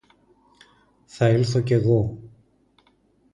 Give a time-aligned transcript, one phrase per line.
[1.05, 2.17] Θα έλθω κι εγώ.